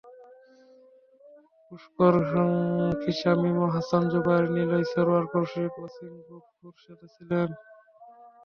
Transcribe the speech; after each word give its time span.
পুস্কর 1.65 2.15
খীসা 3.01 3.31
মিমো, 3.41 3.65
হাসান 3.75 4.03
জুবায়ের 4.11 4.47
নিলয়, 4.55 4.85
সারোয়ার, 4.91 5.25
কৌশিক, 5.31 5.73
অসীম 5.85 6.13
গোপ, 6.27 6.45
খোরশেদরা 6.57 7.07
ছিলেন। 7.15 7.49